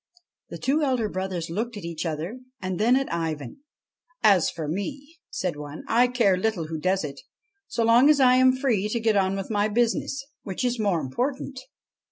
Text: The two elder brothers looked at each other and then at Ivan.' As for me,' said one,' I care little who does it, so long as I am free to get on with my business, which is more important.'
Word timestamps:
The 0.49 0.57
two 0.57 0.81
elder 0.81 1.07
brothers 1.07 1.51
looked 1.51 1.77
at 1.77 1.83
each 1.85 2.07
other 2.07 2.39
and 2.59 2.79
then 2.79 2.95
at 2.95 3.13
Ivan.' 3.13 3.57
As 4.33 4.49
for 4.49 4.67
me,' 4.67 5.19
said 5.29 5.55
one,' 5.55 5.83
I 6.01 6.07
care 6.07 6.35
little 6.37 6.69
who 6.69 6.79
does 6.79 7.03
it, 7.03 7.21
so 7.67 7.83
long 7.83 8.09
as 8.09 8.19
I 8.19 8.33
am 8.37 8.51
free 8.57 8.89
to 8.89 8.99
get 8.99 9.15
on 9.15 9.35
with 9.35 9.51
my 9.51 9.67
business, 9.67 10.25
which 10.41 10.65
is 10.65 10.79
more 10.79 11.01
important.' 11.01 11.59